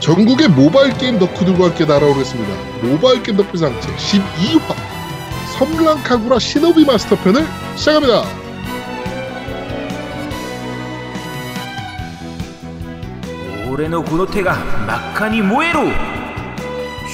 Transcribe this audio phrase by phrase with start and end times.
[0.00, 2.54] 전국의 모바일 게임 덕후들과 함께 날아오겠습니다.
[2.82, 4.74] 모바일 게임 덕후상 제12화
[5.58, 7.44] 섬랑카구라 시노비 마스터편을
[7.76, 8.22] 시작합니다.
[13.68, 14.54] 올해의 군호태가
[14.86, 15.90] 막하니 모에로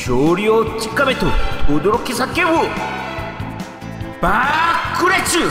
[0.04, 1.26] 쇼리오 치카메토
[1.66, 2.68] 도도로키 사케부
[4.20, 5.50] 바쿠레츠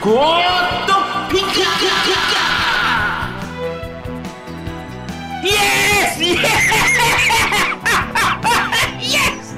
[0.00, 1.62] 고토 핑크
[5.44, 6.20] Yes!
[6.20, 6.38] Yes!
[9.00, 9.54] Yes!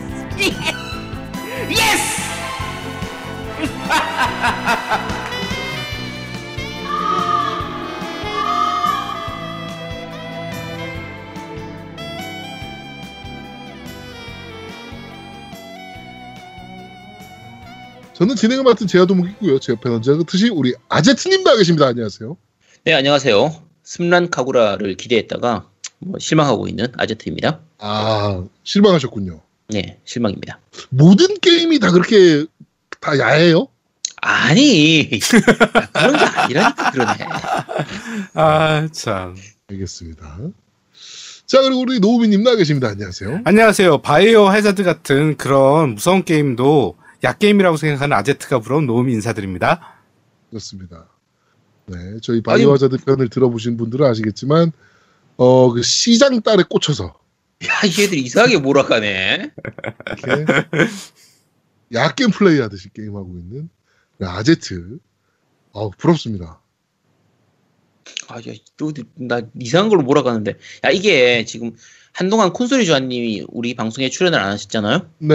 [1.69, 2.15] Yes!
[18.15, 19.59] 저는 진행을 맡은 제아도목이고요.
[19.59, 21.89] 제 옆에는 언제나 그 그듯이 우리 아제트님 나와 계십니다.
[21.89, 22.39] 안녕하세요.
[22.85, 23.55] 네, 안녕하세요.
[23.83, 25.74] 스란 카구라를 기대했다가
[26.05, 27.61] 뭐 실망하고 있는 아제트입니다.
[27.79, 29.41] 아 실망하셨군요.
[29.69, 30.59] 네, 실망입니다.
[30.91, 32.45] 모든 게임이 다 그렇게
[33.01, 33.69] 다 야해요?
[34.27, 35.09] 아니,
[35.93, 37.19] 그런 게 아니라니까 그러네.
[38.35, 39.37] 아, 참.
[39.71, 40.39] 알겠습니다.
[41.47, 42.89] 자 그리고 우리 노우미님 나와 계십니다.
[42.89, 43.43] 안녕하세요.
[43.45, 43.99] 안녕하세요.
[43.99, 49.95] 바이오 해자드 같은 그런 무서운 게임도 약게임이라고 생각하는 아제트가 부러운 노움이 인사드립니다.
[50.49, 51.07] 그렇습니다.
[51.87, 54.73] 네, 저희 바이오 하자드 편을 들어보신 분들은 아시겠지만
[55.37, 57.05] 어 그 시장 딸에 꽂혀서
[57.67, 59.51] 야, 이 애들 이상하게 몰아가네.
[61.93, 63.69] 약겜 플레이 하듯이 게임하고 있는
[64.21, 64.99] 아제트.
[65.73, 66.61] 어 부럽습니다.
[68.29, 70.57] 아, 야, 또, 나 이상한 걸로 몰아가는데.
[70.85, 71.73] 야, 이게 지금
[72.13, 75.11] 한동안 콘솔이 조아님이 우리 방송에 출연을 안 하셨잖아요?
[75.19, 75.35] 네,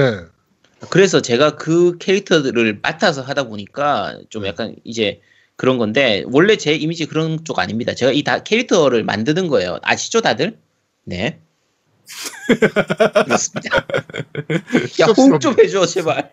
[0.90, 5.22] 그래서 제가 그 캐릭터들을 맡아서 하다 보니까 좀 약간 이제
[5.60, 7.94] 그런 건데 원래 제 이미지 그런 쪽 아닙니다.
[7.94, 9.78] 제가 이 다 캐릭터를 만드는 거예요.
[9.84, 10.58] 아시죠, 다들?
[11.04, 11.42] 네.
[13.26, 13.76] 그렇습니다.
[15.02, 16.32] 야, 호응 좀 해줘, 제발.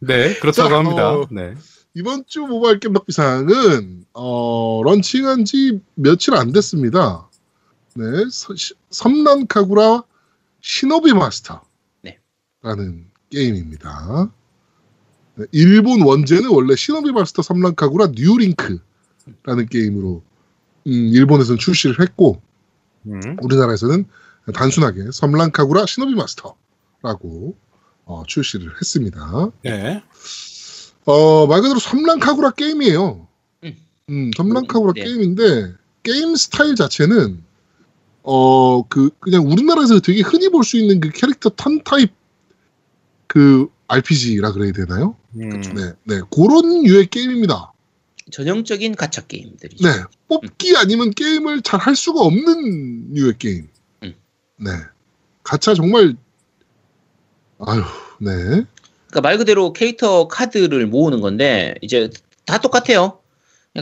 [0.00, 1.12] 네, 그렇다고 자, 합니다.
[1.14, 1.54] 어, 네.
[1.94, 7.26] 이번 주 모바일 게임 덕비상은 어 런칭한 지 며칠 안 됐습니다.
[7.94, 10.02] 네, 서- 시- 섬난 카구라
[10.60, 11.62] 시노비 마스터.
[12.02, 12.18] 네.
[12.62, 14.30] 라는 게임입니다.
[15.36, 18.80] 네, 일본 원제는 원래 시노비 마스터 섬난카구라 뉴링크라는
[19.70, 20.22] 게임으로
[20.86, 22.40] 음, 일본에서는 출시를 했고
[23.06, 23.20] 음.
[23.42, 24.04] 우리나라에서는
[24.54, 27.56] 단순하게 섬란카구라 시노비 마스터라고
[28.04, 29.50] 어, 출시를 했습니다.
[29.62, 30.02] 네.
[31.06, 33.26] 어, 말 그대로 섬란카구라 게임이에요.
[33.64, 33.76] 음.
[34.10, 35.04] 음, 섬란카구라 네.
[35.04, 37.42] 게임인데 게임 스타일 자체는
[38.22, 42.12] 어, 그 그냥 우리나라에서 되게 흔히 볼 수 있는 그 캐릭터 턴 타입
[43.34, 45.16] 그 RPG라 그래야 되나요?
[45.34, 45.60] 음.
[45.60, 47.72] 네, 네, 그런 유의 게임입니다.
[48.30, 49.84] 전형적인 가챠 게임들이죠.
[49.84, 53.68] 네, 뽑기 아니면 게임을 잘 할 수가 없는 유의 게임.
[54.04, 54.14] 음.
[54.60, 54.70] 네,
[55.42, 56.14] 가차 정말
[57.58, 57.82] 아유,
[58.20, 58.30] 네,
[59.08, 62.10] 그러니까 말 그대로 캐릭터 카드를 모으는 건데 이제
[62.46, 63.18] 다 똑같아요.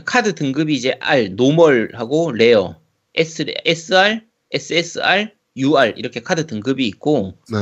[0.07, 2.77] 카드 등급이 이제 R, normal하고 rare,
[3.15, 7.59] S, SR, SSR, UR 이렇게 카드 등급이 있고 네,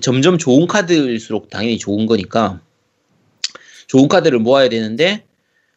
[0.00, 2.60] 점점 좋은 카드일수록 당연히 좋은 거니까
[3.86, 5.24] 좋은 카드를 모아야 되는데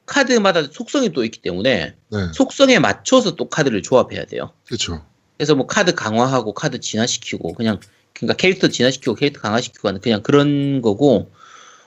[0.05, 4.51] 카드마다 속성이 또 있기 때문에 네, 속성에 맞춰서 또 카드를 조합해야 돼요.
[4.65, 5.05] 그렇죠.
[5.37, 7.79] 그래서 뭐 카드 강화하고 카드 진화시키고 그냥
[8.13, 11.31] 그러니까 캐릭터 진화시키고 캐릭터 강화시키고 하는 그냥 그런 거고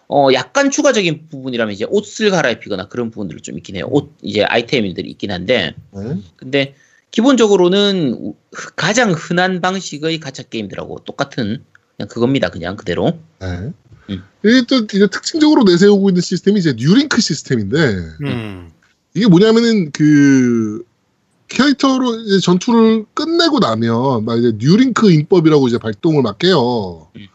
[0.08, 3.86] 어 약간 추가적인 부분이라면 이제 옷을 갈아입히거나 그런 부분들이 좀 있긴 해요.
[3.90, 6.74] 옷 이제 아이템들이 있긴 한데 네, 근데
[7.10, 8.34] 기본적으로는 우-
[8.76, 11.62] 가장 흔한 방식의 가챠 게임들하고 똑같은
[11.96, 12.50] 그냥 그겁니다.
[12.50, 13.18] 그냥 그대로.
[13.40, 13.72] 네.
[14.10, 14.22] 음.
[14.44, 17.76] 이게 또 이제 특징적으로 내세우고 있는 시스템이 이제 New Link 시스템인데
[18.22, 18.70] 음.
[19.14, 20.84] 이게 뭐냐면은 그
[21.48, 27.08] 캐릭터로 이제 전투를 끝내고 나면 막 이제 New Link 인법이라고 이제 발동을 막 해요.
[27.16, 27.28] 음.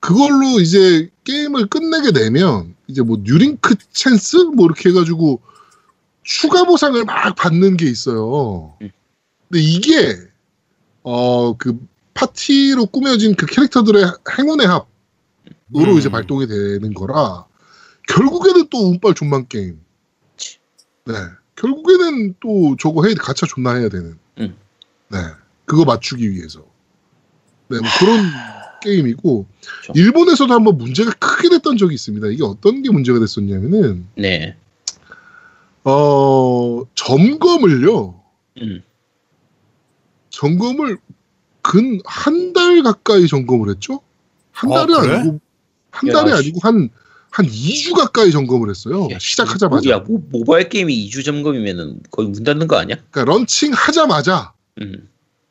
[0.00, 5.40] 그걸로 이제 게임을 끝내게 되면 이제 뭐 New Link 찬스 뭐 이렇게 해가지고
[6.22, 8.76] 추가 보상을 막 받는 게 있어요.
[8.82, 8.90] 음.
[9.48, 10.16] 근데 이게
[11.02, 11.78] 어 그
[12.18, 14.04] 파티로 꾸며진 그 캐릭터들의
[14.36, 15.98] 행운의 합으로 음.
[15.98, 17.46] 이제 발동이 되는 거라
[18.08, 19.80] 결국에는 또 운빨 좆망 게임.
[21.04, 21.14] 네.
[21.56, 24.18] 결국에는 또 저거 해야 가챠 존나 해야 되는.
[24.38, 24.56] 음.
[25.08, 25.18] 네.
[25.66, 26.60] 그거 맞추기 위해서.
[27.68, 27.78] 네.
[27.78, 28.24] 뭐 그런
[28.82, 29.46] 게임이고
[29.82, 29.92] 그렇죠.
[29.94, 32.28] 일본에서도 한번 문제가 크게 됐던 적이 있습니다.
[32.28, 34.56] 이게 어떤 게 문제가 됐었냐면은 네.
[35.84, 38.20] 어 점검을요.
[38.62, 38.82] 음.
[40.30, 40.98] 점검을
[41.68, 44.00] 근 한 달 가까이 점검을 했죠.
[44.52, 45.16] 한 아, 달이 그래?
[45.18, 45.40] 아니고
[45.90, 46.36] 한 야, 달이 씨.
[46.36, 46.90] 아니고 한
[47.30, 49.06] 한 2주 가까이 점검을 했어요.
[49.12, 49.90] 야, 시작하자마자.
[49.90, 52.96] 야, 모, 모바일 게임이 2주 점검이면은 거의 문 닫는 거 아니야?
[53.10, 55.08] 그러니까 런칭 하자마자 음.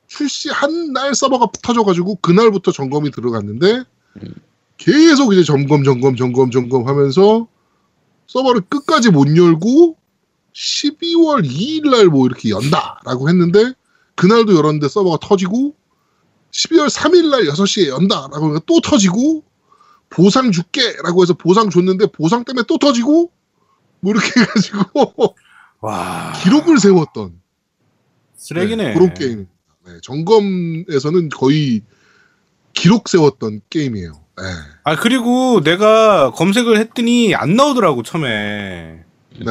[0.08, 3.84] 출시 한 날 서버가 터져가지고 그날부터 점검이 들어갔는데
[4.24, 4.34] 음.
[4.78, 7.48] 계속 이제 점검 점검 점검 점검 하면서
[8.26, 9.98] 서버를 끝까지 못 열고
[10.56, 13.74] 12월 2일 날 뭐 이렇게 연다라고 했는데
[14.16, 15.76] 그날도 열었는데 서버가 터지고
[16.52, 19.44] 12월 3일 날 6시에 연다라고 또 터지고
[20.10, 23.32] 보상 줄게라고 해서 보상 줬는데 보상 때문에 또 터지고
[24.00, 25.36] 뭐 이렇게 해가지고
[25.82, 26.34] 와.
[26.44, 27.40] 기록을 세웠던
[28.38, 28.84] 쓰레기네.
[28.90, 29.48] 네, 그런 게임.
[29.86, 31.82] 네, 점검에서는 거의
[32.74, 34.12] 기록 세웠던 게임이에요.
[34.38, 34.44] 네.
[34.84, 39.04] 아, 그리고 내가 검색을 했더니 안 나오더라고, 처음에.
[39.40, 39.46] 네.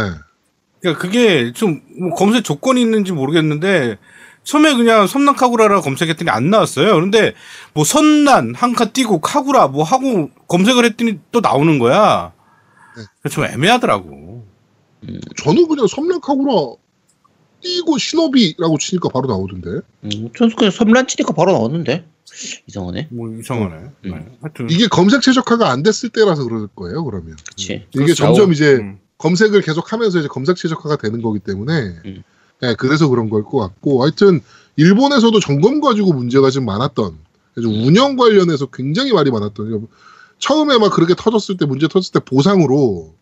[0.81, 3.99] 그러니까 그게 좀 뭐 검색 조건이 있는지 모르겠는데
[4.47, 6.95] 처음에 그냥 섬난 카구라라 검색했더니 안 나왔어요.
[6.95, 7.35] 그런데
[7.75, 12.33] 뭐 선난 한 칸 띄고 카구라 뭐 하고 검색을 했더니 또 나오는 거야.
[12.97, 13.03] 네.
[13.23, 14.47] 그래서 좀 애매하더라고.
[15.43, 16.53] 저는 그냥 섬랑카구라
[17.63, 19.81] 띄고 신업이라고 치니까 바로 나오던데.
[20.05, 22.07] 음, 전 그냥 섬란 치니까 바로 나왔는데
[22.69, 23.09] 이상하네.
[23.11, 23.75] 뭐 이상하네.
[23.77, 24.11] 음.
[24.11, 24.27] 네.
[24.43, 27.37] 하여튼 이게 검색 최적화가 안 됐을 때라서 그럴 거예요, 그러면.
[27.49, 27.87] 그치.
[27.91, 28.15] 이게 그렇죠.
[28.15, 28.99] 점점 이제 음.
[29.19, 31.73] 검색을 계속 하면서 이제 검색 최적화가 되는 거기 때문에
[32.05, 32.23] 음.
[32.61, 34.41] 네, 그래서 그런 걸 것 같고 하여튼
[34.77, 37.19] 일본에서도 점검 가지고 문제가 좀 많았던
[37.55, 39.89] 그래서 운영 관련해서 굉장히 말이 많았던
[40.39, 43.15] 처음에 막 그렇게 터졌을 때 문제 터졌을 때 보상으로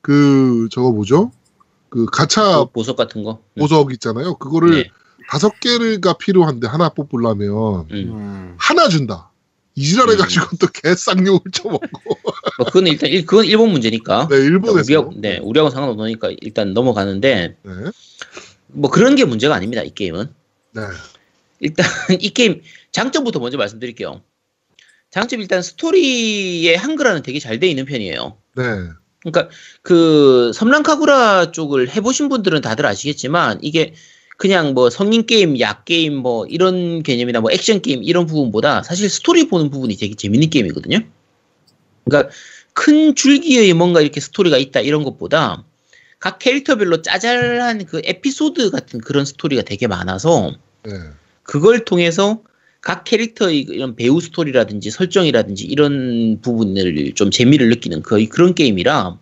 [0.00, 1.30] 그 저거 뭐죠
[1.90, 3.40] 그 가차 그 보석 같은 거.
[3.54, 3.60] 음.
[3.60, 4.90] 보석 있잖아요 그거를 네.
[5.28, 7.92] 다섯 개가 필요한데 하나 뽑으려면 음.
[7.92, 8.54] 음.
[8.58, 9.30] 하나 준다
[9.74, 11.88] 이지랄 해 가지고 또 개쌍욕을 쳐먹고
[12.58, 14.26] 뭐 그건 일단 일, 그건 일본 문제니까.
[14.28, 17.72] 네 일본에서 우리하고, 네, 우리하고 상관없으니까 일단 넘어가는데 네,
[18.68, 19.82] 뭐 그런 게 문제가 아닙니다.
[19.82, 20.28] 이 게임은
[20.72, 20.82] 네.
[21.60, 21.86] 일단
[22.20, 22.62] 이 게임
[22.92, 24.22] 장점부터 먼저 말씀드릴게요.
[25.10, 28.36] 장점 일단 스토리의 한글화는 되게 잘 돼 있는 편이에요.
[28.56, 28.62] 네.
[29.20, 29.48] 그러니까
[29.82, 33.94] 그 섬란카구라 쪽을 해보신 분들은 다들 아시겠지만 이게
[34.36, 39.48] 그냥 뭐 성인 게임, 야게임 뭐 이런 개념이나 뭐 액션 게임 이런 부분보다 사실 스토리
[39.48, 41.00] 보는 부분이 되게 재밌는 게임이거든요.
[42.04, 42.32] 그러니까
[42.72, 45.64] 큰 줄기의 뭔가 이렇게 스토리가 있다 이런 것보다
[46.18, 50.52] 각 캐릭터별로 짜잘한 그 에피소드 같은 그런 스토리가 되게 많아서
[50.84, 50.92] 네.
[51.42, 52.42] 그걸 통해서
[52.80, 59.18] 각 캐릭터의 이런 배후 스토리라든지 설정이라든지 이런 부분을 좀 재미를 느끼는 거의 그런 게임이라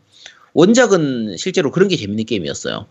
[0.53, 2.87] 원작은 실제로 그런 게 재밌는 게임이었어요.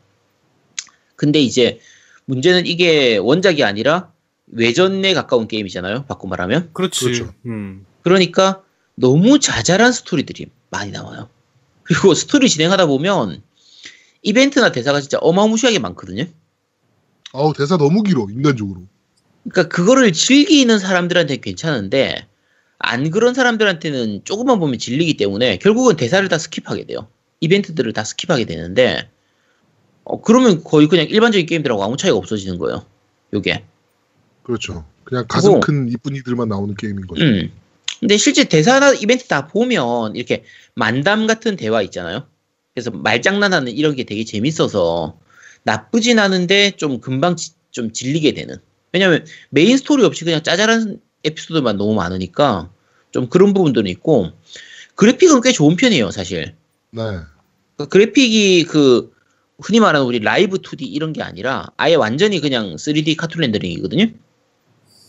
[1.15, 1.79] 근데 이제
[2.25, 4.11] 문제는 이게 원작이 아니라
[4.47, 6.05] 외전에 가까운 게임이잖아요.
[6.05, 6.69] 바꿔 말하면.
[6.73, 7.05] 그렇지.
[7.05, 7.33] 그렇죠.
[7.45, 7.85] 음.
[8.03, 8.61] 그러니까
[8.95, 11.29] 너무 자잘한 스토리들이 많이 나와요.
[11.83, 13.41] 그리고 스토리 진행하다 보면
[14.25, 16.25] 이벤트나 대사가 진짜 어마무시하게 많거든요.
[17.31, 18.81] 아우 대사 너무 길어 인간적으로.
[19.47, 22.27] 그러니까 그거를 즐기는 사람들한테 괜찮은데
[22.79, 27.07] 안 그런 사람들한테는 조금만 보면 질리기 때문에 결국은 대사를 다 skip하게 돼요.
[27.39, 29.09] 이벤트들을 다 skip하게 되는데
[30.03, 32.83] 어, 그러면 거의 그냥 일반적인 게임들하고 아무 차이가 없어지는 거예요.
[33.33, 33.63] 요게.
[34.41, 34.85] 그렇죠.
[35.03, 37.23] 그냥 가슴 그리고- 큰 이쁜이들만 나오는 게임인 거죠.
[37.23, 37.51] 음.
[37.99, 40.43] 근데 실제 대사나 이벤트 다 보면 이렇게
[40.73, 42.25] 만담 같은 대화 있잖아요.
[42.75, 45.17] 그래서 말장난하는 이런 게 되게 재밌어서
[45.63, 48.57] 나쁘진 않은데 좀 금방 지- 좀 질리게 되는.
[48.91, 52.69] 왜냐면 메인 스토리 없이 그냥 짜잘한 에피소드만 너무 많으니까
[53.11, 54.31] 좀 그런 부분들은 있고
[54.95, 56.55] 그래픽은 꽤 좋은 편이에요, 사실.
[56.91, 57.01] 네.
[57.77, 59.11] 그 그래픽이 그
[59.59, 64.07] 흔히 말하는 우리 라이브 2D 이런 게 아니라 아예 완전히 그냥 3D 카툰 렌더링이거든요.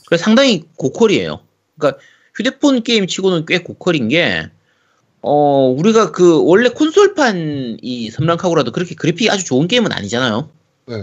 [0.06, 1.40] 그래서 상당히 고퀄이에요.
[1.76, 2.00] 그러니까
[2.36, 4.48] 휴대폰 게임 치고는 꽤 고퀄인 게,
[5.28, 10.48] 어, 우리가 그 원래 콘솔판 이 섬랑카구라도 그렇게 그래픽이 아주 좋은 게임은 아니잖아요.
[10.86, 11.02] 네.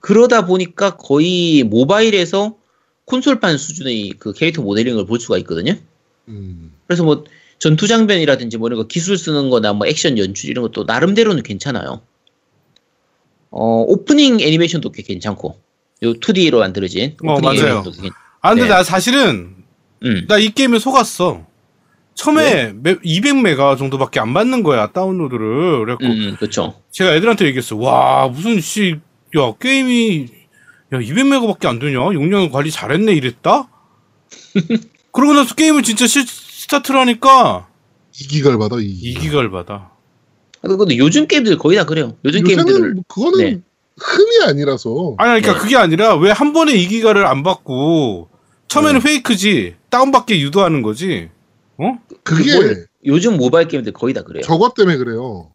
[0.00, 2.56] 그러다 보니까 거의 모바일에서
[3.06, 5.74] 콘솔판 수준의 그 캐릭터 모델링을 볼 수가 있거든요.
[6.28, 6.72] 음.
[6.86, 7.24] 그래서 뭐
[7.58, 12.02] 전투 장면이라든지 뭐 이런 거 기술 쓰는 거나 뭐 액션 연출 이런 것도 나름대로는 괜찮아요.
[13.50, 15.58] 어, 오프닝 애니메이션도 꽤 괜찮고.
[16.02, 17.58] 요 2D로 만들어진 어, 오프닝 맞아요.
[17.60, 18.68] 애니메이션도 괜- 아 근데 네.
[18.68, 19.54] 나 사실은
[20.04, 20.26] 음.
[20.28, 21.46] 나이 게임에 속았어.
[22.14, 25.78] 처음에 200메가 정도밖에 안 받는 거야 다운로드를.
[25.84, 26.74] 그래갖고 음, 그렇죠.
[26.90, 27.76] 제가 애들한테 얘기했어.
[27.76, 28.96] 와 무슨 씨,
[29.38, 30.26] 야 게임이
[30.92, 31.94] 야 200메가밖에 안 되냐?
[32.12, 33.68] 용량 관리 잘했네 이랬다.
[35.12, 37.68] 그러고 나서 게임을 진짜 시, 스타트를 하니까
[38.12, 39.16] 2기가를 받아 2기.
[39.16, 39.90] 2기가를 받아.
[40.62, 42.16] 아, 근데 요즘 게임들 거의 다 그래요.
[42.24, 43.60] 요즘 게임들을 뭐 그거는 네.
[43.98, 45.14] 흠이 아니라서.
[45.18, 45.58] 아니 그러니까 네.
[45.58, 48.28] 그게 아니라 왜 한 번에 2기가를 안 받고
[48.68, 51.30] 처음에는 페이크지 다운받게 유도하는 거지.
[51.80, 51.98] 어?
[52.22, 54.42] 그게 그 요즘 모바일 게임들 거의 다 그래요.
[54.42, 55.50] 저것 때문에 그래요.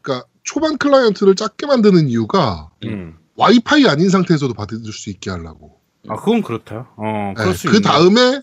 [0.00, 3.16] 그러니까 초반 클라이언트를 작게 만드는 이유가 음.
[3.36, 5.78] 와이파이 아닌 상태에서도 받을 수 있게 하려고.
[6.08, 6.90] 아 그건 그렇다.
[6.96, 7.80] 어 네, 그럴 수 그.
[7.82, 8.40] 다음에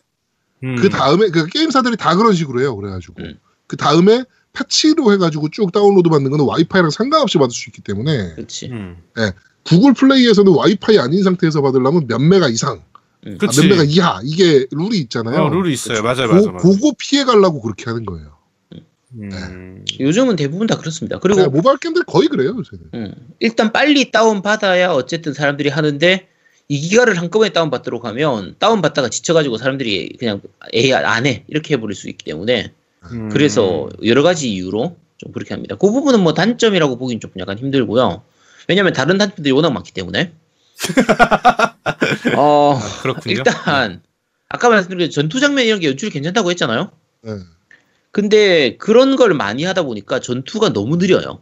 [0.63, 0.75] 음.
[0.75, 2.75] 그 다음에 그 게임사들이 다 그런 식으로 해요.
[2.75, 3.39] 그래가지고 음.
[3.65, 8.67] 그 다음에 패치로 해가지고 쭉 다운로드 받는 거는 와이파이랑 상관없이 받을 수 있기 때문에 그렇지.
[8.71, 8.97] 음.
[9.63, 12.81] 구글 플레이에서는 와이파이 아닌 상태에서 받으려면 몇 메가 이상,
[13.25, 13.61] 아, 그치.
[13.61, 15.43] 몇 메가 이하 이게 룰이 있잖아요.
[15.43, 16.01] 어, 룰이 있어요.
[16.01, 16.41] 맞아요, 맞아요.
[16.41, 16.57] 고, 맞아요.
[16.57, 18.37] 그거 피해 가려고 그렇게 하는 거예요.
[19.19, 19.85] 음.
[19.99, 21.17] 요즘은 대부분 다 그렇습니다.
[21.19, 22.85] 그리고 네, 모바일 게임들 거의 그래요 요새는.
[22.93, 26.27] 음, 일단 빨리 다운 받아야 어쨌든 사람들이 하는데
[26.69, 30.41] 2기가를 한꺼번에 다운 받도록 하면 다운 받다가 지쳐가지고 사람들이 그냥
[30.73, 32.73] 에이 안 해 이렇게 해버릴 수 있기 때문에
[33.11, 33.29] 음.
[33.29, 35.75] 그래서 여러 가지 이유로 좀 그렇게 합니다.
[35.79, 38.21] 그 부분은 뭐 단점이라고 보긴 좀 약간 힘들고요.
[38.67, 40.33] 왜냐면 다른 단점들이 워낙 많기 때문에.
[42.37, 43.35] 어, 아, 그렇군요.
[43.35, 44.01] 일단
[44.49, 46.91] 아까 말씀드린 전투 장면 이런 게 연출이 괜찮다고 했잖아요.
[47.23, 47.31] 네.
[48.11, 51.41] 근데 그런 걸 많이 하다 보니까 전투가 너무 느려요.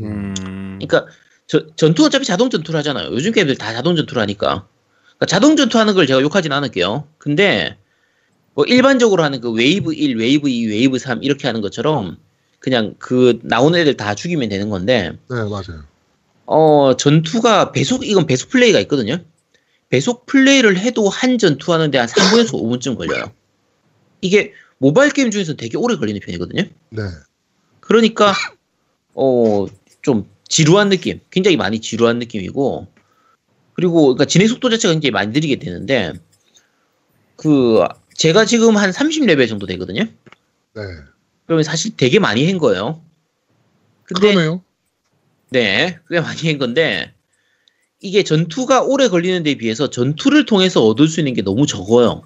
[0.00, 0.78] 음.
[0.80, 1.06] 그러니까
[1.46, 3.10] 저- 전투 어차피 자동 전투를 하잖아요.
[3.12, 4.66] 요즘 게임들 다 자동 전투를 하니까.
[5.06, 7.08] 그러니까 자동 전투하는 걸 제가 욕하진 않을게요.
[7.18, 7.76] 근데
[8.54, 12.18] 뭐 일반적으로 하는 그 웨이브 1, 웨이브 2, 웨이브 3 이렇게 하는 것처럼
[12.58, 15.84] 그냥 그 나오는 애들 다 죽이면 되는 건데 네 맞아요.
[16.52, 19.18] 어 전투가 배속 이건 배속 플레이가 있거든요.
[19.88, 23.32] 배속 플레이를 해도 한 전투 하는데 한 3분에서 5분쯤 걸려요.
[24.20, 26.62] 이게 모바일 게임 중에서 되게 오래 걸리는 편이거든요.
[26.90, 27.02] 네.
[27.80, 28.34] 그러니까
[29.14, 29.66] 어
[30.02, 32.86] 좀 지루한 느낌, 굉장히 많이 지루한 느낌이고
[33.74, 36.14] 그리고 그러니까 진행 속도 자체가 굉장히 많이 느리게 되는데
[37.36, 40.02] 그 제가 지금 한 30레벨 정도 되거든요.
[40.74, 40.82] 네.
[41.46, 43.02] 그러면 사실 되게 많이 한 거예요.
[44.04, 44.62] 근데 그러네요.
[45.50, 47.12] 네, 꽤 많이 한 건데
[48.00, 52.22] 이게 전투가 오래 걸리는 데 비해서 전투를 통해서 얻을 수 있는 게 너무 적어요.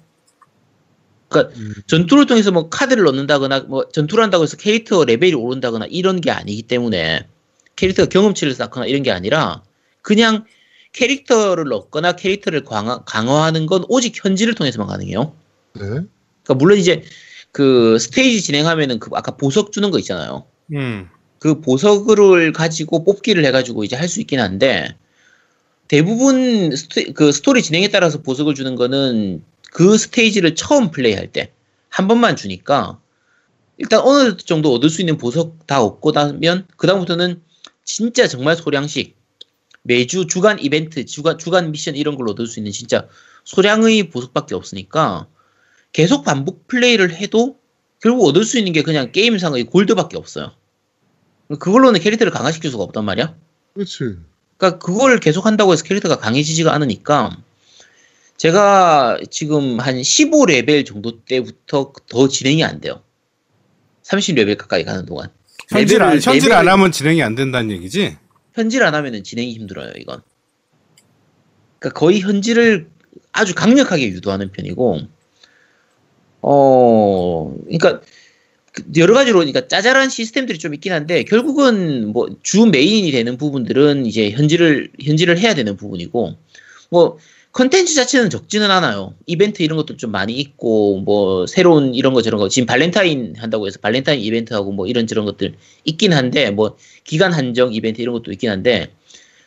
[1.27, 6.21] 그러니까 음, 전투를 통해서 뭐 카드를 넣는다거나 뭐 전투를 한다고 해서 캐릭터 레벨이 오른다거나 이런
[6.21, 7.27] 게 아니기 때문에
[7.75, 9.63] 캐릭터 경험치를 쌓거나 이런 게 아니라
[10.01, 10.45] 그냥
[10.93, 15.33] 캐릭터를 넣거나 캐릭터를 강화, 강화하는 건 오직 현질을 통해서만 가능해요.
[15.73, 15.81] 네.
[15.81, 17.03] 그러니까 물론 이제
[17.51, 20.45] 그 스테이지 진행하면은 그 아까 보석 주는 거 있잖아요.
[20.73, 21.09] 음.
[21.45, 24.97] 그 보석을 가지고 뽑기를 해가지고 이제 할 수 있긴 한데
[25.87, 31.51] 대부분 스토, 그 스토리 진행에 따라서 보석을 주는 거는 그 스테이지를 처음 플레이할 때
[31.95, 32.99] 한 번만 주니까
[33.77, 37.41] 일단 어느 정도 얻을 수 있는 보석 다 얻고 나면 그 다음부터는
[37.85, 39.15] 진짜 정말 소량씩
[39.83, 43.07] 매주 주간 이벤트, 주간 주간 미션 이런 걸로 얻을 수 있는 진짜
[43.45, 45.27] 소량의 보석밖에 없으니까
[45.93, 47.59] 계속 반복 플레이를 해도
[48.01, 50.51] 결국 얻을 수 있는 게 그냥 게임상의 골드밖에 없어요.
[51.49, 53.35] 그걸로는 캐릭터를 강화시킬 수가 없단 말이야.
[53.73, 54.17] 그렇지.
[54.57, 57.37] 그러니까 그걸 계속 한다고 해서 캐릭터가 강해지지가 않으니까
[58.37, 63.01] 제가 지금 한 15레벨 정도 때부터 더 진행이 안 돼요.
[64.03, 65.29] 30레벨 가까이 가는 동안.
[65.69, 68.17] 현질 안, 현질 안 레벨을- 하면 진행이 안 된다는 얘기지?
[68.53, 70.21] 현질 안 하면은 진행이 힘들어요, 이건.
[71.79, 72.87] 그러니까 거의 현질을
[73.31, 74.99] 아주 강력하게 유도하는 편이고,
[76.41, 78.05] 어, 그러니까 그
[78.97, 84.31] 여러 가지로 그러니까 짜잘한 시스템들이 좀 있긴 한데 결국은 뭐 주 메인이 되는 부분들은 이제
[84.31, 86.35] 현질을 현질을 해야 되는 부분이고,
[86.89, 87.17] 뭐
[87.53, 89.13] 컨텐츠 자체는 적지는 않아요.
[89.25, 93.67] 이벤트 이런 것도 좀 많이 있고, 뭐 새로운 이런 거 저런 거 지금 발렌타인 한다고
[93.67, 95.55] 해서 발렌타인 이벤트 하고 뭐 이런 저런 것들
[95.85, 98.91] 있긴 한데 뭐 기간 한정 이벤트 이런 것도 있긴 한데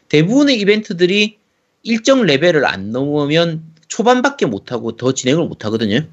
[0.09, 1.37] 대부분의 이벤트들이
[1.83, 6.07] 일정 레벨을 안 넘으면 초반밖에 못 하고 더 진행을 못 하거든요.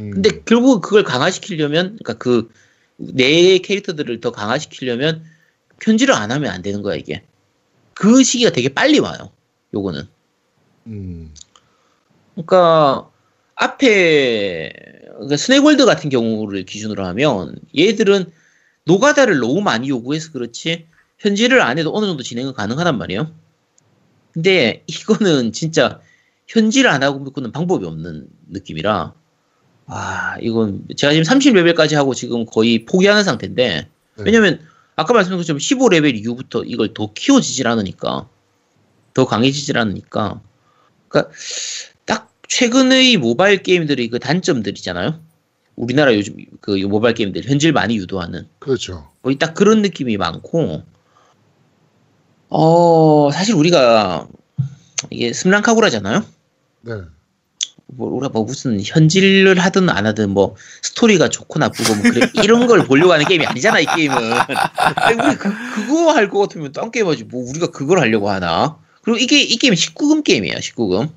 [0.00, 2.50] 음, 근데 결국 그걸 강화시키려면 그러니까 그
[3.00, 5.24] 내 캐릭터들을 더 강화시키려면
[5.80, 7.22] 편지를 안 하면 안 되는 거야 이게.
[7.94, 9.30] 그 시기가 되게 빨리 와요.
[9.72, 10.06] 요거는.
[10.86, 11.34] 음,
[12.34, 13.10] 그러니까
[13.54, 14.72] 앞에
[15.14, 18.30] 그러니까 스네이월드 같은 경우를 기준으로 하면 얘들은
[18.84, 20.86] 노가다를 너무 많이 요구해서 그렇지
[21.18, 23.30] 현질을 안 해도 어느 정도 진행은 가능하단 말이에요.
[24.32, 26.00] 근데 이거는 진짜
[26.48, 29.14] 현질을 안 하고는 방법이 없는 느낌이라
[29.90, 34.24] 아 이건 제가 지금 30레벨까지 하고 지금 거의 포기하는 상태인데 네.
[34.24, 34.60] 왜냐면
[34.94, 38.28] 아까 말씀드린 것처럼 15레벨 이후부터 이걸 더 키워지질 않으니까
[39.14, 40.40] 더 강해지질 않으니까
[41.08, 41.34] 그러니까
[42.04, 45.20] 딱 최근의 모바일 게임들의 그 단점들이잖아요.
[45.74, 49.08] 우리나라 요즘 그 모바일 게임들 현질 많이 유도하는 그렇죠.
[49.22, 50.82] 거의 딱 그런 느낌이 많고
[52.48, 54.28] 어 사실 우리가
[55.10, 56.24] 이게 스랑카구라잖아요.
[56.82, 56.92] 네.
[57.96, 62.66] 뭐 우리가 뭐 무슨 현질을 하든 안 하든 뭐 스토리가 좋고 나쁘고 뭐 그래 이런
[62.66, 64.16] 걸 보려고 하는 게임이 아니잖아 이 게임은.
[64.16, 68.78] 근데 우리 그 그거 할 것 같으면 딴 게임 하지 뭐 우리가 그걸 하려고 하나?
[69.02, 71.10] 그리고 이게 이 게임 19금 게임이에요 19금.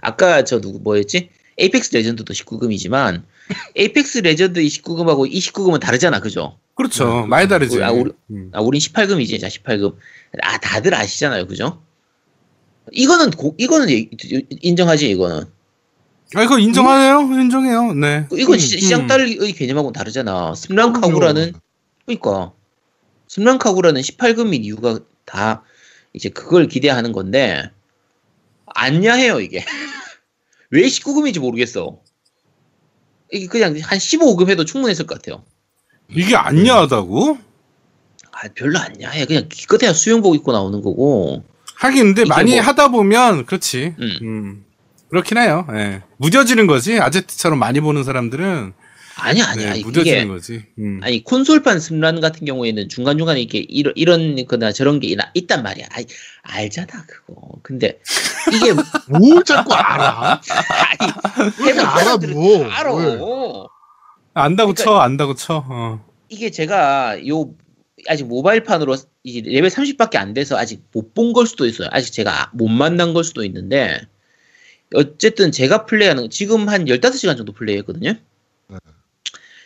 [0.00, 1.30] 아까 저 누구 뭐였지?
[1.58, 3.22] Apex Legend도 19금이지만
[3.76, 6.58] Apex Legend 29금하고 29금은 다르잖아 그죠?
[6.74, 7.24] 그렇죠.
[7.26, 7.80] 많이 다르지.
[7.82, 8.50] 아, 우리- 음.
[8.52, 9.94] 아, 우린 18금이지, 자, 18금.
[10.42, 11.80] 아, 다들 아시잖아요, 그죠?
[12.90, 14.08] 이거는, 고- 이거는 예-
[14.60, 15.44] 인정하지, 이거는.
[16.34, 17.20] 아, 이거 인정하네요.
[17.40, 17.92] 인정해요.
[17.94, 18.26] 네.
[18.32, 19.06] 이건 음, 시, 시장 음.
[19.06, 20.54] 딸의 개념하고는 다르잖아.
[20.54, 21.52] 섬란카구라는,
[22.06, 22.52] 그러니까.
[23.28, 25.62] 섬란카구라는 18금인 이유가 다,
[26.12, 27.70] 이제 그걸 기대하는 건데
[28.66, 29.64] 안 야해요 이게.
[30.70, 31.98] 왜 19금인지 모르겠어.
[33.32, 35.44] 이게 그냥 한 15금 해도 충분했을 것 같아요.
[36.08, 37.38] 이게 안 야하다고?
[38.32, 39.24] 아, 별로 안 야해.
[39.26, 41.44] 그냥 기껏해야 수영복 입고 나오는 거고.
[41.76, 43.94] 하긴 근데 많이 뭐- 하다 보면 그렇지.
[43.98, 44.18] 음.
[44.22, 44.64] 음.
[45.14, 45.64] 그렇긴 해요.
[45.72, 46.02] 예.
[46.16, 46.98] 무뎌지는 거지.
[46.98, 48.72] 아제트처럼 많이 보는 사람들은
[49.16, 50.64] 아니 아니 네, 아니 무뎌지는 이게 거지.
[50.80, 50.98] 음.
[51.04, 55.86] 아니 콘솔판 섬란 같은 경우에는 중간 중간에 이렇게 이런 이런 거나 저런 게 있단 말이야.
[55.92, 56.04] 아이,
[56.42, 57.34] 알잖아 그거.
[57.62, 58.00] 근데
[58.52, 58.72] 이게
[59.08, 60.40] 뭘 자꾸 알아?
[61.60, 62.68] 아니 알아 뭐?
[62.68, 62.94] 다 알아.
[62.94, 63.04] 왜?
[64.34, 65.64] 안다고 그러니까- 쳐, 안다고 쳐.
[65.68, 66.04] 어.
[66.28, 67.50] 이게 제가 요
[68.08, 71.86] 아직 모바일판으로 이제 레벨 30밖에 안 돼서 아직 못 본 걸 수도 있어요.
[71.92, 74.00] 아직 제가 못 만난 걸 수도 있는데
[74.94, 78.14] 어쨌든 제가 플레이하는 지금 한 15시간 정도 플레이했거든요.
[78.68, 78.76] 네.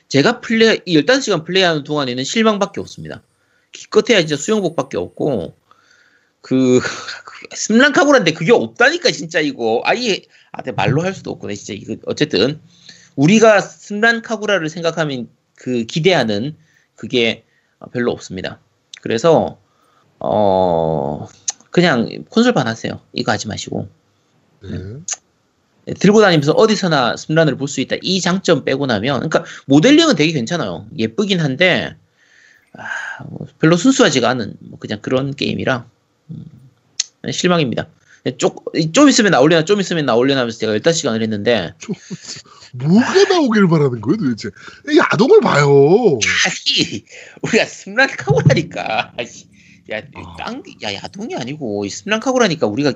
[0.09, 3.23] 제가 플레이 이 15시간 플레이하는 동안에는 실망밖에 없습니다.
[3.73, 5.55] 기껏해야 진짜 수영복밖에 없고
[6.41, 6.81] 그
[7.55, 12.61] 스랑카구라인데 그게 없다니까 진짜 이거 아예 아 내가 말로 할 수도 없구나 진짜 이거 어쨌든
[13.17, 16.57] 우리가 스란카구라를 생각하면 그 기대하는
[16.95, 17.45] 그게
[17.93, 18.61] 별로 없습니다.
[19.03, 19.61] 그래서
[20.19, 21.27] 어
[21.71, 23.01] 그냥 콘솔판 하세요.
[23.13, 23.89] 이거 하지 마시고
[24.63, 25.95] 네.
[25.95, 27.97] 들고 다니면서 어디서나 스란을 볼 수 있다.
[28.03, 30.87] 이 장점 빼고 나면 그러니까 모델링은 되게 괜찮아요.
[30.97, 31.97] 예쁘긴 한데
[32.75, 35.87] 아, 뭐 별로 순수하지가 않은 뭐 그냥 그런 게임이라
[36.31, 36.45] 음,
[37.31, 37.89] 실망입니다.
[38.37, 38.51] 좀,
[38.93, 41.73] 좀 있으면 나올려나 좀 있으면 나올려나 하면서 제가 15시간을 했는데
[42.75, 44.51] 뭐가 나오길 바라는 거예요 도대체?
[44.91, 45.67] 이 아동을 봐요.
[45.67, 47.05] 아니
[47.43, 49.15] 우리가 스란카고라니까
[49.91, 50.37] 야, 아.
[50.39, 52.93] 땅, 야 야동이 아니고 이 스란카고라니까 우리가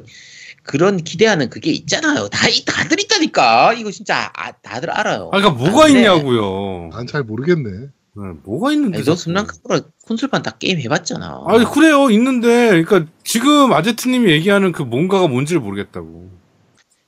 [0.63, 2.29] 그런 기대하는 그게 있잖아요.
[2.29, 5.31] 다 이- 다들 있다니까 이거 진짜 아, 다들 알아요.
[5.33, 6.91] 아, 그러니까 뭐가 근데- 있냐고요.
[6.93, 7.71] 난 잘 모르겠네.
[8.15, 8.99] 네, 뭐가 있는데?
[8.99, 9.17] 아니, 너.
[9.17, 11.45] 스란카고라 콘솔판 다 게임 해봤잖아.
[11.49, 16.31] 아니 그래요 있는데 그러니까 지금 아제트님이 얘기하는 그 뭔가가 뭔지를 모르겠다고.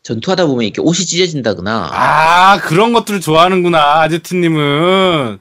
[0.03, 5.39] 전투하다 보면 이렇게 옷이 찢어진다거나 아 그런 것들을 좋아하는구나 아제트님은.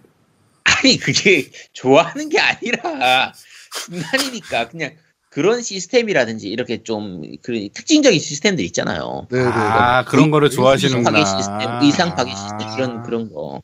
[0.66, 3.34] 아니 그게 좋아하는 게 아니라
[3.86, 4.92] 순간이니까 그냥
[5.34, 9.28] 그런 시스템이라든지 이렇게 좀 그 특징적인 시스템들 있잖아요.
[9.32, 9.50] 네네.
[9.52, 11.12] 아 그런 거를 좋아하시는구나.
[11.12, 13.64] 파괴 시스템, 의상 파괴 시스템 이런 그런 거.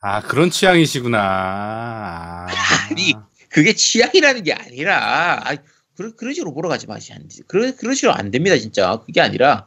[0.00, 1.18] 아 그런 취향이시구나.
[1.20, 2.46] 아.
[2.90, 3.14] 아니.
[3.50, 5.56] 그게 취향이라는 게 아니라 아이,
[5.96, 9.66] 그런 그런 식으로 몰아가지 마시 안 그런 그런 식으로 안 됩니다 진짜 그게 아니라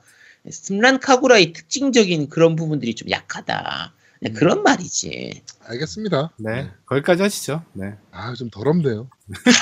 [0.50, 3.94] 스란 카구라의 특징적인 그런 부분들이 좀 약하다.
[4.24, 5.42] 그냥 그런 말이지.
[5.68, 6.32] 알겠습니다.
[6.38, 7.64] 네 거기까지 하시죠.
[7.74, 7.96] 네.
[8.12, 9.08] 아 좀 더럽네요.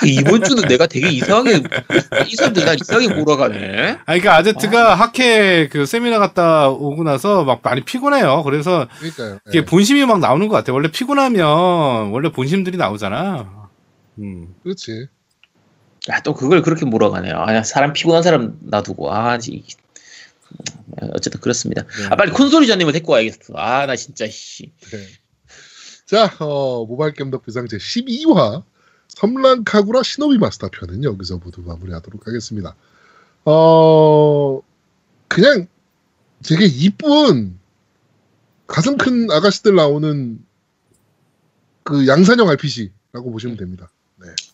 [0.05, 1.63] 이번 주는 내가 되게 이상하게
[2.27, 3.91] 이 사람들 나 이상하게 몰아가네.
[3.91, 8.43] 아 그러니까 아제트가 학회 그 세미나 갔다 오고 나서 막 많이 피곤해요.
[8.43, 9.39] 그래서 그러니까요.
[9.47, 9.65] 이게 네.
[9.65, 10.73] 본심이 막 나오는 것 같아.
[10.73, 13.69] 원래 피곤하면 원래 본심들이 나오잖아.
[14.19, 14.55] 음.
[14.63, 15.07] 그렇지.
[16.09, 17.35] 야, 또 그걸 그렇게 몰아가네요.
[17.37, 19.13] 아, 사람 피곤한 사람 놔두고.
[19.13, 19.63] 아, 이-
[21.13, 21.83] 어쨌든 그렇습니다.
[21.83, 22.05] 네.
[22.09, 23.53] 아, 빨리 콘솔이자님을 데리고 와야겠어.
[23.55, 24.71] 아, 나 진짜, 씨.
[24.91, 25.05] 네.
[26.05, 28.63] 자, 어, 모바일 게임 덕비상 제 12화
[29.09, 32.75] 섬랑카구라 시노비 마스터 편은 여기서 모두 마무리하도록 하겠습니다.
[33.45, 34.61] 어,
[35.27, 35.67] 그냥
[36.43, 37.59] 되게 이쁜
[38.67, 40.43] 가슴 큰 아가씨들 나오는
[41.83, 43.89] 그 양산형 RPG라고 보시면 됩니다.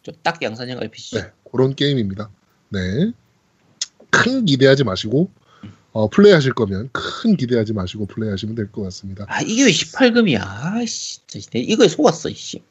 [0.05, 1.15] 좀딱 양산형 RPG.
[1.15, 2.29] 네, 그런 게임입니다.
[2.69, 3.11] 네.
[4.09, 5.29] 큰 기대하지 마시고,
[5.95, 9.25] 어, 플레이하실 거면 큰 기대하지 마시고 플레이하시면 될 것 같습니다.
[9.29, 10.41] 아, 이게 왜 18금이야.
[10.41, 11.25] 아, 씨.
[11.25, 12.61] 진짜 내 이거에 속았어, 씨.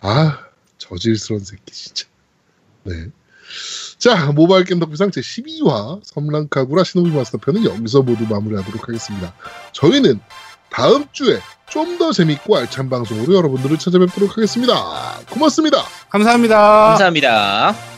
[0.00, 0.40] 아,
[0.78, 2.06] 저질스러운 새끼, 진짜.
[2.82, 3.06] 네.
[3.98, 9.32] 자, 모바일 게임 덕비상 제 12화 섬랑카구라 시노비 마스터 편은 여기서 모두 마무리하도록 하겠습니다.
[9.72, 10.18] 저희는
[10.70, 11.38] 다음 주에
[11.70, 14.74] 좀 더 재밌고 알찬 방송으로 여러분들을 찾아뵙도록 하겠습니다.
[15.30, 15.84] 고맙습니다.
[16.10, 16.56] 감사합니다.
[16.88, 17.91] 감사합니다.